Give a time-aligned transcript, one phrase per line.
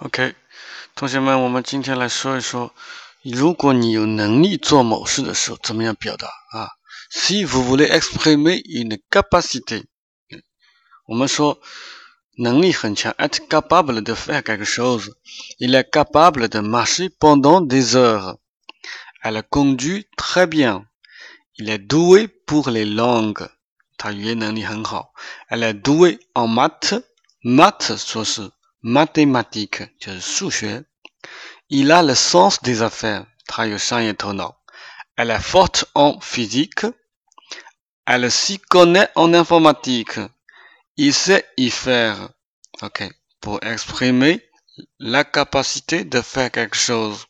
[0.00, 0.33] OK，
[0.95, 2.73] 同学们，我们今天来说一说，
[3.23, 6.69] 如果你有能力做某事的时候，怎么样表达啊？
[7.11, 9.83] Si vous voulez exprimer une capacité，
[11.05, 11.59] 我们说
[12.37, 21.69] 能力很强，être capable de faire quelque chose，il est capable de marcher pendant des heures，elle conduit très bien，il
[21.69, 23.49] est doué pour les langues，
[23.97, 25.13] 他语言能力很好，
[25.49, 28.51] elle est douée en maths，maths 说是。
[28.83, 29.83] mathématiques,
[31.69, 33.25] il a le sens des affaires,
[35.17, 36.85] elle est forte en physique,
[38.05, 40.19] elle s'y connaît en informatique,
[40.97, 42.29] il sait y faire.
[42.81, 43.03] Ok,
[43.39, 44.43] pour exprimer
[44.99, 47.25] la capacité de faire quelque chose.